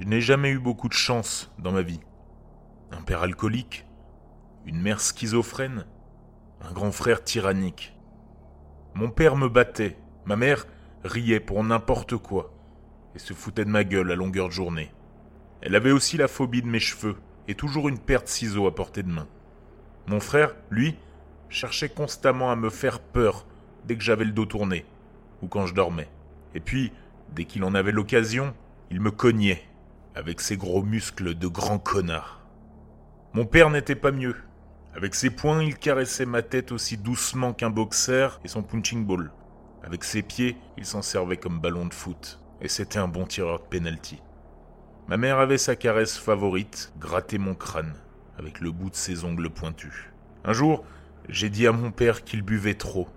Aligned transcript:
Je 0.00 0.06
n'ai 0.06 0.22
jamais 0.22 0.48
eu 0.48 0.58
beaucoup 0.58 0.88
de 0.88 0.94
chance 0.94 1.52
dans 1.58 1.72
ma 1.72 1.82
vie. 1.82 2.00
Un 2.90 3.02
père 3.02 3.20
alcoolique, 3.20 3.84
une 4.64 4.80
mère 4.80 4.98
schizophrène, 4.98 5.84
un 6.62 6.72
grand 6.72 6.90
frère 6.90 7.22
tyrannique. 7.22 7.94
Mon 8.94 9.10
père 9.10 9.36
me 9.36 9.50
battait, 9.50 9.98
ma 10.24 10.36
mère 10.36 10.66
riait 11.04 11.38
pour 11.38 11.62
n'importe 11.62 12.16
quoi 12.16 12.50
et 13.14 13.18
se 13.18 13.34
foutait 13.34 13.66
de 13.66 13.70
ma 13.70 13.84
gueule 13.84 14.10
à 14.10 14.14
longueur 14.14 14.48
de 14.48 14.54
journée. 14.54 14.90
Elle 15.60 15.74
avait 15.74 15.92
aussi 15.92 16.16
la 16.16 16.28
phobie 16.28 16.62
de 16.62 16.66
mes 16.66 16.80
cheveux 16.80 17.16
et 17.46 17.54
toujours 17.54 17.90
une 17.90 17.98
paire 17.98 18.22
de 18.22 18.28
ciseaux 18.28 18.66
à 18.66 18.74
portée 18.74 19.02
de 19.02 19.12
main. 19.12 19.28
Mon 20.06 20.20
frère, 20.20 20.56
lui, 20.70 20.96
cherchait 21.50 21.90
constamment 21.90 22.50
à 22.50 22.56
me 22.56 22.70
faire 22.70 23.00
peur 23.00 23.46
dès 23.84 23.98
que 23.98 24.02
j'avais 24.02 24.24
le 24.24 24.32
dos 24.32 24.46
tourné 24.46 24.86
ou 25.42 25.46
quand 25.46 25.66
je 25.66 25.74
dormais. 25.74 26.08
Et 26.54 26.60
puis, 26.60 26.90
dès 27.34 27.44
qu'il 27.44 27.64
en 27.64 27.74
avait 27.74 27.92
l'occasion, 27.92 28.54
il 28.90 29.02
me 29.02 29.10
cognait 29.10 29.62
avec 30.20 30.42
ses 30.42 30.58
gros 30.58 30.82
muscles 30.82 31.34
de 31.34 31.46
grand 31.46 31.78
connard. 31.78 32.42
Mon 33.32 33.46
père 33.46 33.70
n'était 33.70 33.94
pas 33.94 34.12
mieux. 34.12 34.36
Avec 34.94 35.14
ses 35.14 35.30
poings, 35.30 35.62
il 35.62 35.78
caressait 35.78 36.26
ma 36.26 36.42
tête 36.42 36.72
aussi 36.72 36.98
doucement 36.98 37.54
qu'un 37.54 37.70
boxeur 37.70 38.38
et 38.44 38.48
son 38.48 38.62
punching 38.62 39.06
ball. 39.06 39.32
Avec 39.82 40.04
ses 40.04 40.20
pieds, 40.20 40.58
il 40.76 40.84
s'en 40.84 41.00
servait 41.00 41.38
comme 41.38 41.58
ballon 41.58 41.86
de 41.86 41.94
foot. 41.94 42.38
Et 42.60 42.68
c'était 42.68 42.98
un 42.98 43.08
bon 43.08 43.24
tireur 43.24 43.60
de 43.60 43.64
penalty. 43.64 44.20
Ma 45.08 45.16
mère 45.16 45.38
avait 45.38 45.56
sa 45.56 45.74
caresse 45.74 46.18
favorite, 46.18 46.92
gratter 46.98 47.38
mon 47.38 47.54
crâne, 47.54 47.94
avec 48.38 48.60
le 48.60 48.72
bout 48.72 48.90
de 48.90 48.96
ses 48.96 49.24
ongles 49.24 49.48
pointus. 49.48 50.10
Un 50.44 50.52
jour, 50.52 50.84
j'ai 51.30 51.48
dit 51.48 51.66
à 51.66 51.72
mon 51.72 51.92
père 51.92 52.24
qu'il 52.24 52.42
buvait 52.42 52.74
trop. 52.74 53.08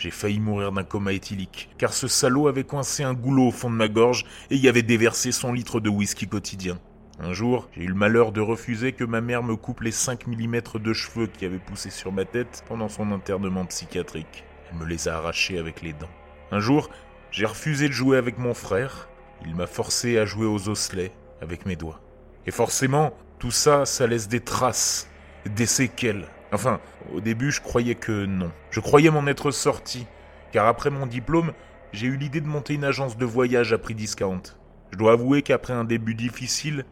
J'ai 0.00 0.10
failli 0.10 0.40
mourir 0.40 0.72
d'un 0.72 0.82
coma 0.82 1.12
éthylique, 1.12 1.68
car 1.76 1.92
ce 1.92 2.08
salaud 2.08 2.48
avait 2.48 2.64
coincé 2.64 3.02
un 3.02 3.12
goulot 3.12 3.48
au 3.48 3.50
fond 3.50 3.68
de 3.68 3.74
ma 3.74 3.86
gorge 3.86 4.24
et 4.48 4.56
y 4.56 4.66
avait 4.66 4.80
déversé 4.80 5.30
son 5.30 5.52
litre 5.52 5.78
de 5.78 5.90
whisky 5.90 6.26
quotidien. 6.26 6.78
Un 7.18 7.34
jour, 7.34 7.68
j'ai 7.76 7.82
eu 7.82 7.88
le 7.88 7.94
malheur 7.94 8.32
de 8.32 8.40
refuser 8.40 8.92
que 8.92 9.04
ma 9.04 9.20
mère 9.20 9.42
me 9.42 9.56
coupe 9.56 9.82
les 9.82 9.90
5 9.90 10.26
mm 10.26 10.62
de 10.82 10.92
cheveux 10.94 11.26
qui 11.26 11.44
avaient 11.44 11.58
poussé 11.58 11.90
sur 11.90 12.12
ma 12.12 12.24
tête 12.24 12.64
pendant 12.66 12.88
son 12.88 13.12
internement 13.12 13.66
psychiatrique. 13.66 14.44
Elle 14.70 14.78
me 14.78 14.86
les 14.86 15.06
a 15.06 15.18
arrachés 15.18 15.58
avec 15.58 15.82
les 15.82 15.92
dents. 15.92 16.08
Un 16.50 16.60
jour, 16.60 16.88
j'ai 17.30 17.44
refusé 17.44 17.86
de 17.86 17.92
jouer 17.92 18.16
avec 18.16 18.38
mon 18.38 18.54
frère. 18.54 19.10
Il 19.44 19.54
m'a 19.54 19.66
forcé 19.66 20.16
à 20.16 20.24
jouer 20.24 20.46
aux 20.46 20.70
osselets 20.70 21.12
avec 21.42 21.66
mes 21.66 21.76
doigts. 21.76 22.00
Et 22.46 22.52
forcément, 22.52 23.12
tout 23.38 23.50
ça, 23.50 23.84
ça 23.84 24.06
laisse 24.06 24.28
des 24.28 24.40
traces, 24.40 25.10
des 25.44 25.66
séquelles. 25.66 26.24
Enfin, 26.52 26.80
au 27.12 27.20
début, 27.20 27.52
je 27.52 27.60
croyais 27.60 27.94
que 27.94 28.26
non. 28.26 28.50
Je 28.70 28.80
croyais 28.80 29.10
m'en 29.10 29.26
être 29.26 29.50
sorti, 29.50 30.06
car 30.52 30.66
après 30.66 30.90
mon 30.90 31.06
diplôme, 31.06 31.52
j'ai 31.92 32.06
eu 32.06 32.16
l'idée 32.16 32.40
de 32.40 32.46
monter 32.46 32.74
une 32.74 32.84
agence 32.84 33.16
de 33.16 33.24
voyage 33.24 33.72
à 33.72 33.78
prix 33.78 33.94
discount. 33.94 34.42
Je 34.90 34.98
dois 34.98 35.12
avouer 35.12 35.42
qu'après 35.42 35.72
un 35.72 35.84
début 35.84 36.14
difficile, 36.14 36.84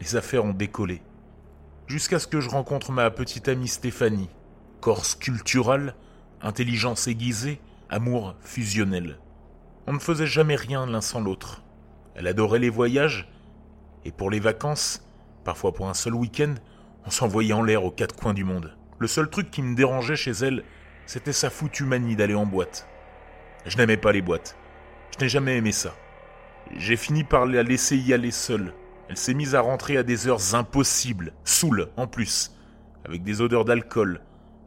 les 0.00 0.16
affaires 0.16 0.44
ont 0.44 0.52
décollé. 0.52 1.02
Jusqu'à 1.86 2.20
ce 2.20 2.28
que 2.28 2.40
je 2.40 2.48
rencontre 2.48 2.92
ma 2.92 3.10
petite 3.10 3.48
amie 3.48 3.68
Stéphanie. 3.68 4.30
Corps 4.80 5.04
sculptural, 5.04 5.94
intelligence 6.40 7.08
aiguisée, 7.08 7.60
amour 7.90 8.36
fusionnel. 8.40 9.18
On 9.86 9.92
ne 9.92 9.98
faisait 9.98 10.26
jamais 10.26 10.56
rien 10.56 10.86
l'un 10.86 11.00
sans 11.00 11.20
l'autre. 11.20 11.62
Elle 12.14 12.28
adorait 12.28 12.60
les 12.60 12.70
voyages, 12.70 13.28
et 14.04 14.12
pour 14.12 14.30
les 14.30 14.40
vacances, 14.40 15.04
parfois 15.44 15.72
pour 15.72 15.88
un 15.88 15.94
seul 15.94 16.14
week-end, 16.14 16.54
on 17.04 17.10
s'envoyait 17.10 17.52
en 17.52 17.62
l'air 17.62 17.84
aux 17.84 17.90
quatre 17.90 18.14
coins 18.14 18.34
du 18.34 18.44
monde. 18.44 18.76
Le 19.00 19.06
seul 19.06 19.30
truc 19.30 19.50
qui 19.50 19.62
me 19.62 19.74
dérangeait 19.74 20.14
chez 20.14 20.30
elle, 20.30 20.62
c'était 21.06 21.32
sa 21.32 21.48
foutue 21.48 21.84
manie 21.84 22.16
d'aller 22.16 22.34
en 22.34 22.44
boîte. 22.44 22.86
Je 23.64 23.78
n'aimais 23.78 23.96
pas 23.96 24.12
les 24.12 24.20
boîtes. 24.20 24.56
Je 25.18 25.24
n'ai 25.24 25.28
jamais 25.30 25.56
aimé 25.56 25.72
ça. 25.72 25.96
J'ai 26.76 26.96
fini 26.96 27.24
par 27.24 27.46
la 27.46 27.62
laisser 27.62 27.96
y 27.96 28.12
aller 28.12 28.30
seule, 28.30 28.74
elle 29.08 29.16
s'est 29.16 29.34
mise 29.34 29.54
à 29.54 29.62
rentrer 29.62 29.96
à 29.96 30.02
des 30.02 30.28
heures 30.28 30.54
impossibles, 30.54 31.32
saoule 31.44 31.88
en 31.96 32.06
plus, 32.06 32.54
avec 33.06 33.24
des 33.24 33.40
odeurs 33.40 33.64
d'alcool 33.64 34.20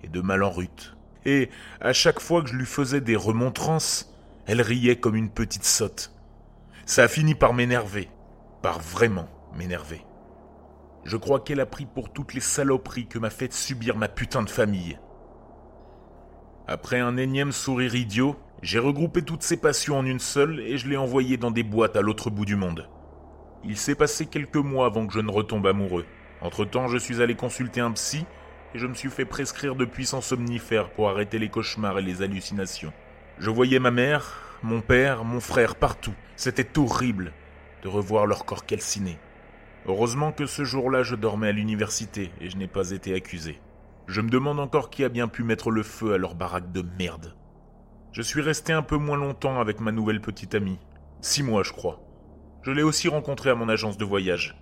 et 0.03 0.07
de 0.07 0.19
mal 0.19 0.43
en 0.43 0.49
rute. 0.49 0.97
Et 1.25 1.49
à 1.79 1.93
chaque 1.93 2.19
fois 2.19 2.41
que 2.41 2.49
je 2.49 2.55
lui 2.55 2.65
faisais 2.65 3.01
des 3.01 3.15
remontrances, 3.15 4.13
elle 4.47 4.61
riait 4.61 4.99
comme 4.99 5.15
une 5.15 5.29
petite 5.29 5.63
sotte. 5.63 6.11
Ça 6.85 7.03
a 7.03 7.07
fini 7.07 7.35
par 7.35 7.53
m'énerver, 7.53 8.09
par 8.63 8.79
vraiment 8.79 9.29
m'énerver. 9.55 10.01
Je 11.05 11.17
crois 11.17 11.41
qu'elle 11.41 11.59
a 11.59 11.65
pris 11.65 11.85
pour 11.85 12.11
toutes 12.11 12.33
les 12.33 12.39
saloperies 12.39 13.07
que 13.07 13.19
m'a 13.19 13.29
fait 13.29 13.51
subir 13.53 13.97
ma 13.97 14.07
putain 14.07 14.41
de 14.41 14.49
famille. 14.49 14.97
Après 16.65 16.99
un 16.99 17.17
énième 17.17 17.51
sourire 17.51 17.93
idiot, 17.93 18.37
j'ai 18.61 18.79
regroupé 18.79 19.21
toutes 19.21 19.43
ces 19.43 19.57
passions 19.57 19.97
en 19.97 20.05
une 20.05 20.19
seule 20.19 20.61
et 20.61 20.77
je 20.77 20.87
l'ai 20.87 20.95
envoyée 20.95 21.35
dans 21.35 21.51
des 21.51 21.63
boîtes 21.63 21.97
à 21.97 22.01
l'autre 22.01 22.29
bout 22.29 22.45
du 22.45 22.55
monde. 22.55 22.87
Il 23.65 23.75
s'est 23.75 23.95
passé 23.95 24.27
quelques 24.27 24.55
mois 24.55 24.85
avant 24.85 25.05
que 25.05 25.13
je 25.13 25.19
ne 25.19 25.31
retombe 25.31 25.67
amoureux. 25.67 26.05
Entre-temps, 26.41 26.87
je 26.87 26.97
suis 26.97 27.21
allé 27.21 27.35
consulter 27.35 27.81
un 27.81 27.91
psy 27.91 28.25
et 28.73 28.79
je 28.79 28.87
me 28.87 28.93
suis 28.93 29.09
fait 29.09 29.25
prescrire 29.25 29.75
de 29.75 29.83
puissants 29.83 30.21
somnifères 30.21 30.89
pour 30.89 31.09
arrêter 31.09 31.37
les 31.37 31.49
cauchemars 31.49 31.99
et 31.99 32.01
les 32.01 32.21
hallucinations. 32.21 32.93
Je 33.39 33.49
voyais 33.49 33.79
ma 33.79 33.91
mère, 33.91 34.39
mon 34.63 34.79
père, 34.79 35.25
mon 35.25 35.41
frère 35.41 35.75
partout. 35.75 36.13
C'était 36.37 36.79
horrible 36.79 37.33
de 37.83 37.89
revoir 37.89 38.25
leur 38.25 38.45
corps 38.45 38.65
calciné. 38.65 39.17
Heureusement 39.85 40.31
que 40.31 40.45
ce 40.45 40.63
jour-là 40.63 41.03
je 41.03 41.15
dormais 41.15 41.49
à 41.49 41.51
l'université 41.51 42.31
et 42.39 42.49
je 42.49 42.55
n'ai 42.55 42.67
pas 42.67 42.91
été 42.91 43.13
accusé. 43.13 43.59
Je 44.07 44.21
me 44.21 44.29
demande 44.29 44.59
encore 44.59 44.89
qui 44.89 45.03
a 45.03 45.09
bien 45.09 45.27
pu 45.27 45.43
mettre 45.43 45.71
le 45.71 45.83
feu 45.83 46.13
à 46.13 46.17
leur 46.17 46.35
baraque 46.35 46.71
de 46.71 46.85
merde. 46.97 47.35
Je 48.13 48.21
suis 48.21 48.41
resté 48.41 48.71
un 48.71 48.81
peu 48.81 48.95
moins 48.95 49.17
longtemps 49.17 49.59
avec 49.59 49.81
ma 49.81 49.91
nouvelle 49.91 50.21
petite 50.21 50.55
amie. 50.55 50.79
Six 51.19 51.43
mois, 51.43 51.63
je 51.63 51.73
crois. 51.73 51.99
Je 52.61 52.71
l'ai 52.71 52.83
aussi 52.83 53.09
rencontrée 53.09 53.49
à 53.49 53.55
mon 53.55 53.67
agence 53.67 53.97
de 53.97 54.05
voyage. 54.05 54.57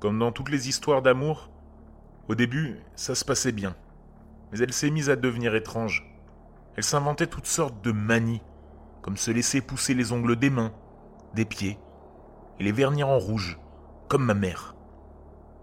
Comme 0.00 0.18
dans 0.18 0.32
toutes 0.32 0.50
les 0.50 0.68
histoires 0.68 1.00
d'amour, 1.00 1.50
au 2.28 2.34
début, 2.34 2.76
ça 2.96 3.14
se 3.14 3.24
passait 3.24 3.52
bien. 3.52 3.74
Mais 4.52 4.58
elle 4.58 4.72
s'est 4.72 4.90
mise 4.90 5.08
à 5.08 5.16
devenir 5.16 5.54
étrange. 5.54 6.06
Elle 6.76 6.84
s'inventait 6.84 7.28
toutes 7.28 7.46
sortes 7.46 7.82
de 7.82 7.92
manies, 7.92 8.42
comme 9.00 9.16
se 9.16 9.30
laisser 9.30 9.62
pousser 9.62 9.94
les 9.94 10.12
ongles 10.12 10.36
des 10.36 10.50
mains, 10.50 10.74
des 11.34 11.46
pieds, 11.46 11.78
et 12.58 12.64
les 12.64 12.72
vernir 12.72 13.08
en 13.08 13.18
rouge, 13.18 13.58
comme 14.08 14.24
ma 14.24 14.34
mère. 14.34 14.74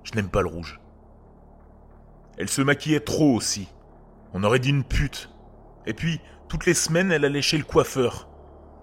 Je 0.04 0.14
n'aime 0.14 0.30
pas 0.30 0.42
le 0.42 0.48
rouge. 0.48 0.80
Elle 2.38 2.50
se 2.50 2.62
maquillait 2.62 3.00
trop 3.00 3.36
aussi. 3.36 3.70
On 4.34 4.44
aurait 4.44 4.60
dit 4.60 4.70
une 4.70 4.84
pute. 4.84 5.30
Et 5.86 5.94
puis, 5.94 6.20
toutes 6.48 6.66
les 6.66 6.74
semaines, 6.74 7.12
elle 7.12 7.26
allait 7.26 7.42
chez 7.42 7.58
le 7.58 7.64
coiffeur. 7.64 8.28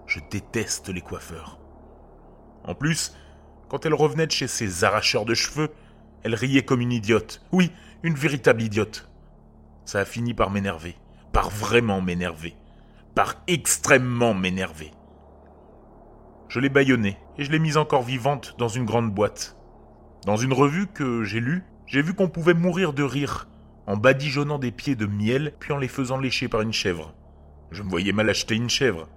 Je 0.07 0.19
déteste 0.29 0.89
les 0.89 1.01
coiffeurs. 1.01 1.59
En 2.63 2.75
plus, 2.75 3.15
quand 3.69 3.85
elle 3.85 3.93
revenait 3.93 4.27
de 4.27 4.31
chez 4.31 4.47
ses 4.47 4.83
arracheurs 4.83 5.25
de 5.25 5.33
cheveux, 5.33 5.69
elle 6.23 6.35
riait 6.35 6.63
comme 6.63 6.81
une 6.81 6.91
idiote. 6.91 7.41
Oui, 7.51 7.71
une 8.03 8.15
véritable 8.15 8.61
idiote. 8.61 9.09
Ça 9.85 9.99
a 9.99 10.05
fini 10.05 10.33
par 10.33 10.49
m'énerver. 10.49 10.95
Par 11.31 11.49
vraiment 11.49 12.01
m'énerver. 12.01 12.55
Par 13.15 13.35
extrêmement 13.47 14.33
m'énerver. 14.33 14.91
Je 16.51 16.59
l'ai 16.59 16.67
bâillonnée 16.67 17.17
et 17.37 17.45
je 17.45 17.51
l'ai 17.53 17.59
mise 17.59 17.77
encore 17.77 18.01
vivante 18.01 18.55
dans 18.57 18.67
une 18.67 18.83
grande 18.83 19.09
boîte. 19.09 19.55
Dans 20.25 20.35
une 20.35 20.51
revue 20.51 20.87
que 20.87 21.23
j'ai 21.23 21.39
lue, 21.39 21.63
j'ai 21.85 22.01
vu 22.01 22.13
qu'on 22.13 22.27
pouvait 22.27 22.53
mourir 22.53 22.91
de 22.91 23.03
rire 23.03 23.47
en 23.87 23.95
badigeonnant 23.95 24.59
des 24.59 24.71
pieds 24.71 24.97
de 24.97 25.05
miel 25.05 25.53
puis 25.61 25.71
en 25.71 25.77
les 25.77 25.87
faisant 25.87 26.17
lécher 26.17 26.49
par 26.49 26.59
une 26.59 26.73
chèvre. 26.73 27.13
Je 27.71 27.83
me 27.83 27.89
voyais 27.89 28.11
mal 28.11 28.29
acheter 28.29 28.55
une 28.55 28.69
chèvre. 28.69 29.07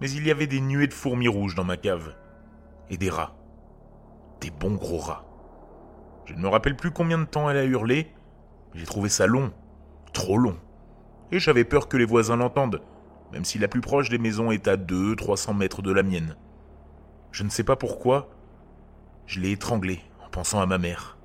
Mais 0.00 0.08
il 0.12 0.24
y 0.24 0.30
avait 0.30 0.46
des 0.46 0.60
nuées 0.60 0.86
de 0.86 0.94
fourmis 0.94 1.26
rouges 1.26 1.56
dans 1.56 1.64
ma 1.64 1.76
cave 1.76 2.14
et 2.90 2.96
des 2.96 3.10
rats. 3.10 3.34
Des 4.40 4.52
bons 4.52 4.76
gros 4.76 4.98
rats. 4.98 5.24
Je 6.26 6.34
ne 6.34 6.38
me 6.38 6.48
rappelle 6.48 6.76
plus 6.76 6.92
combien 6.92 7.18
de 7.18 7.24
temps 7.24 7.50
elle 7.50 7.56
a 7.56 7.64
hurlé, 7.64 8.12
mais 8.72 8.78
j'ai 8.78 8.86
trouvé 8.86 9.08
ça 9.08 9.26
long, 9.26 9.50
trop 10.12 10.38
long. 10.38 10.58
Et 11.32 11.40
j'avais 11.40 11.64
peur 11.64 11.88
que 11.88 11.96
les 11.96 12.04
voisins 12.04 12.36
l'entendent, 12.36 12.82
même 13.32 13.44
si 13.44 13.58
la 13.58 13.66
plus 13.66 13.80
proche 13.80 14.10
des 14.10 14.18
maisons 14.18 14.52
est 14.52 14.68
à 14.68 14.76
200-300 14.76 15.56
mètres 15.56 15.82
de 15.82 15.90
la 15.90 16.04
mienne. 16.04 16.36
Je 17.32 17.42
ne 17.42 17.48
sais 17.48 17.64
pas 17.64 17.76
pourquoi, 17.76 18.30
je 19.26 19.40
l'ai 19.40 19.50
étranglée 19.50 20.00
en 20.24 20.28
pensant 20.28 20.60
à 20.60 20.66
ma 20.66 20.78
mère. 20.78 21.16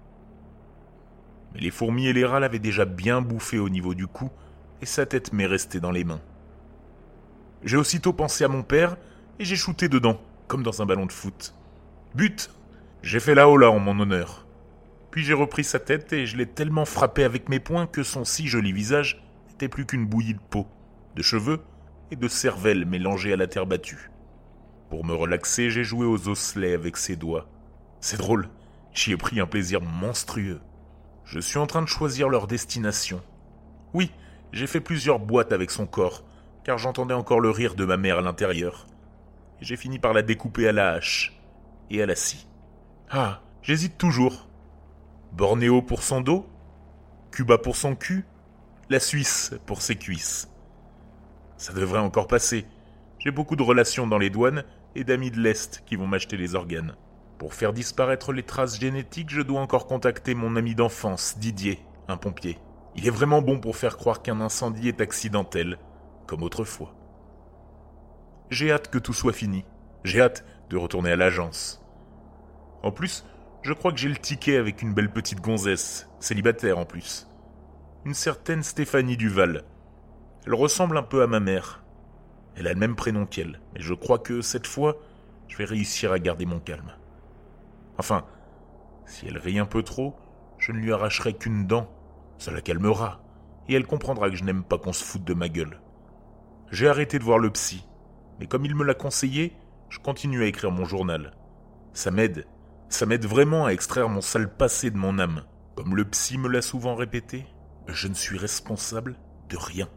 Mais 1.53 1.59
les 1.59 1.71
fourmis 1.71 2.07
et 2.07 2.13
les 2.13 2.25
rats 2.25 2.39
l'avaient 2.39 2.59
déjà 2.59 2.85
bien 2.85 3.21
bouffé 3.21 3.59
au 3.59 3.69
niveau 3.69 3.93
du 3.93 4.07
cou, 4.07 4.31
et 4.81 4.85
sa 4.85 5.05
tête 5.05 5.33
m'est 5.33 5.45
restée 5.45 5.79
dans 5.79 5.91
les 5.91 6.03
mains. 6.03 6.21
J'ai 7.63 7.77
aussitôt 7.77 8.13
pensé 8.13 8.43
à 8.43 8.47
mon 8.47 8.63
père, 8.63 8.97
et 9.39 9.45
j'ai 9.45 9.55
shooté 9.55 9.89
dedans 9.89 10.19
comme 10.47 10.63
dans 10.63 10.81
un 10.81 10.85
ballon 10.85 11.05
de 11.05 11.11
foot. 11.11 11.53
But 12.15 12.49
J'ai 13.03 13.19
fait 13.19 13.35
la 13.35 13.47
hola 13.47 13.69
en 13.69 13.79
mon 13.79 13.99
honneur. 13.99 14.47
Puis 15.11 15.23
j'ai 15.23 15.33
repris 15.33 15.63
sa 15.63 15.79
tête 15.79 16.13
et 16.13 16.25
je 16.25 16.37
l'ai 16.37 16.47
tellement 16.47 16.85
frappé 16.85 17.23
avec 17.23 17.47
mes 17.49 17.59
poings 17.59 17.87
que 17.87 18.03
son 18.03 18.25
si 18.25 18.47
joli 18.47 18.71
visage 18.71 19.23
n'était 19.49 19.69
plus 19.69 19.85
qu'une 19.85 20.05
bouillie 20.05 20.33
de 20.33 20.39
peau, 20.49 20.67
de 21.15 21.21
cheveux 21.21 21.59
et 22.11 22.15
de 22.15 22.27
cervelle 22.27 22.85
mélangés 22.85 23.33
à 23.33 23.37
la 23.37 23.47
terre 23.47 23.65
battue. 23.65 24.09
Pour 24.89 25.05
me 25.05 25.13
relaxer, 25.13 25.69
j'ai 25.69 25.83
joué 25.83 26.05
aux 26.05 26.27
osselets 26.27 26.73
avec 26.73 26.97
ses 26.97 27.15
doigts. 27.15 27.47
C'est 27.99 28.17
drôle, 28.17 28.49
j'y 28.93 29.11
ai 29.11 29.17
pris 29.17 29.39
un 29.39 29.47
plaisir 29.47 29.81
monstrueux. 29.81 30.61
Je 31.25 31.39
suis 31.39 31.59
en 31.59 31.67
train 31.67 31.81
de 31.81 31.87
choisir 31.87 32.29
leur 32.29 32.47
destination. 32.47 33.21
Oui, 33.93 34.11
j'ai 34.53 34.67
fait 34.67 34.79
plusieurs 34.79 35.19
boîtes 35.19 35.51
avec 35.51 35.71
son 35.71 35.85
corps, 35.85 36.23
car 36.63 36.77
j'entendais 36.77 37.13
encore 37.13 37.41
le 37.41 37.49
rire 37.49 37.75
de 37.75 37.85
ma 37.85 37.97
mère 37.97 38.19
à 38.19 38.21
l'intérieur 38.21 38.87
j'ai 39.61 39.77
fini 39.77 39.99
par 39.99 40.13
la 40.13 40.21
découper 40.21 40.67
à 40.67 40.71
la 40.71 40.91
hache 40.91 41.33
et 41.89 42.01
à 42.01 42.05
la 42.05 42.15
scie. 42.15 42.47
Ah, 43.09 43.41
J'hésite 43.61 43.97
toujours. 43.97 44.47
Bornéo 45.33 45.81
pour 45.81 46.03
son 46.03 46.21
dos, 46.21 46.47
Cuba 47.31 47.57
pour 47.57 47.75
son 47.75 47.95
cul, 47.95 48.25
la 48.89 48.99
Suisse 48.99 49.53
pour 49.65 49.81
ses 49.81 49.95
cuisses. 49.95 50.49
Ça 51.57 51.73
devrait 51.73 51.99
encore 51.99 52.27
passer. 52.27 52.65
J'ai 53.19 53.31
beaucoup 53.31 53.55
de 53.55 53.63
relations 53.63 54.07
dans 54.07 54.19
les 54.19 54.29
douanes 54.29 54.63
et 54.97 55.03
d'amis 55.03 55.31
de 55.31 55.39
l'Est 55.39 55.83
qui 55.85 55.95
vont 55.95 56.07
m'acheter 56.07 56.37
les 56.37 56.55
organes. 56.55 56.95
Pour 57.37 57.53
faire 57.53 57.71
disparaître 57.71 58.33
les 58.33 58.41
traces 58.41 58.79
génétiques, 58.79 59.29
je 59.29 59.41
dois 59.41 59.61
encore 59.61 59.85
contacter 59.85 60.33
mon 60.33 60.55
ami 60.55 60.73
d'enfance, 60.73 61.37
Didier, 61.37 61.79
un 62.07 62.17
pompier. 62.17 62.57
Il 62.95 63.05
est 63.05 63.11
vraiment 63.11 63.43
bon 63.43 63.59
pour 63.59 63.77
faire 63.77 63.95
croire 63.95 64.23
qu'un 64.23 64.41
incendie 64.41 64.87
est 64.87 65.01
accidentel, 65.01 65.77
comme 66.25 66.41
autrefois. 66.41 66.95
J'ai 68.49 68.71
hâte 68.71 68.89
que 68.89 68.97
tout 68.97 69.13
soit 69.13 69.33
fini. 69.33 69.65
J'ai 70.03 70.19
hâte 70.19 70.43
de 70.71 70.77
retourner 70.77 71.11
à 71.11 71.15
l'agence. 71.15 71.85
En 72.81 72.91
plus, 72.91 73.23
je 73.61 73.73
crois 73.73 73.91
que 73.91 73.99
j'ai 73.99 74.09
le 74.09 74.17
ticket 74.17 74.57
avec 74.57 74.81
une 74.81 74.95
belle 74.95 75.11
petite 75.11 75.41
gonzesse, 75.41 76.09
célibataire 76.19 76.79
en 76.79 76.85
plus. 76.85 77.27
Une 78.03 78.15
certaine 78.15 78.63
Stéphanie 78.63 79.17
Duval. 79.17 79.63
Elle 80.47 80.55
ressemble 80.55 80.97
un 80.97 81.03
peu 81.03 81.21
à 81.21 81.27
ma 81.27 81.39
mère. 81.39 81.83
Elle 82.57 82.67
a 82.67 82.73
le 82.73 82.79
même 82.79 82.95
prénom 82.95 83.27
qu'elle, 83.27 83.61
mais 83.73 83.81
je 83.81 83.93
crois 83.93 84.17
que 84.17 84.41
cette 84.41 84.65
fois, 84.65 84.97
je 85.47 85.57
vais 85.57 85.65
réussir 85.65 86.11
à 86.11 86.17
garder 86.17 86.47
mon 86.47 86.59
calme. 86.59 86.91
Enfin, 87.99 88.25
si 89.05 89.27
elle 89.27 89.37
rit 89.37 89.59
un 89.59 89.67
peu 89.67 89.83
trop, 89.83 90.15
je 90.57 90.71
ne 90.71 90.79
lui 90.79 90.91
arracherai 90.91 91.33
qu'une 91.33 91.67
dent. 91.67 91.87
Ça 92.39 92.51
la 92.51 92.61
calmera, 92.61 93.21
et 93.69 93.75
elle 93.75 93.85
comprendra 93.85 94.29
que 94.29 94.35
je 94.35 94.43
n'aime 94.43 94.63
pas 94.63 94.79
qu'on 94.79 94.93
se 94.93 95.03
foute 95.03 95.23
de 95.23 95.35
ma 95.35 95.49
gueule. 95.49 95.79
J'ai 96.71 96.87
arrêté 96.87 97.19
de 97.19 97.23
voir 97.23 97.37
le 97.37 97.51
psy, 97.51 97.85
mais 98.39 98.47
comme 98.47 98.65
il 98.65 98.75
me 98.75 98.83
l'a 98.83 98.95
conseillé, 98.95 99.53
je 99.89 99.99
continue 99.99 100.43
à 100.43 100.47
écrire 100.47 100.71
mon 100.71 100.85
journal. 100.85 101.31
Ça 101.93 102.09
m'aide, 102.09 102.47
ça 102.89 103.05
m'aide 103.05 103.25
vraiment 103.25 103.65
à 103.65 103.71
extraire 103.71 104.09
mon 104.09 104.21
sale 104.21 104.51
passé 104.51 104.89
de 104.89 104.97
mon 104.97 105.19
âme. 105.19 105.43
Comme 105.75 105.95
le 105.95 106.05
psy 106.05 106.39
me 106.39 106.49
l'a 106.49 106.63
souvent 106.63 106.95
répété, 106.95 107.45
je 107.87 108.07
ne 108.07 108.15
suis 108.15 108.37
responsable 108.37 109.15
de 109.49 109.57
rien. 109.57 109.87